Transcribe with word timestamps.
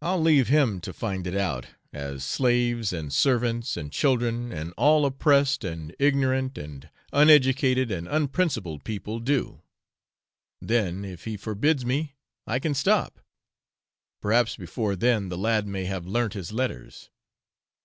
I'll 0.00 0.20
leave 0.22 0.46
him 0.46 0.80
to 0.82 0.92
find 0.92 1.26
it 1.26 1.34
out, 1.34 1.66
as 1.92 2.22
slaves, 2.22 2.92
and 2.92 3.12
servants 3.12 3.76
and 3.76 3.90
children, 3.90 4.52
and 4.52 4.72
all 4.76 5.04
oppressed, 5.04 5.64
and 5.64 5.92
ignorant, 5.98 6.56
and 6.56 6.88
uneducated 7.12 7.90
and 7.90 8.06
unprincipled 8.06 8.84
people 8.84 9.18
do; 9.18 9.62
then, 10.60 11.04
if 11.04 11.24
he 11.24 11.36
forbids 11.36 11.84
me 11.84 12.14
I 12.46 12.60
can 12.60 12.74
stop 12.74 13.18
perhaps 14.22 14.56
before 14.56 14.94
then 14.94 15.30
the 15.30 15.36
lad 15.36 15.66
may 15.66 15.86
have 15.86 16.06
learnt 16.06 16.34
his 16.34 16.52
letters. 16.52 17.10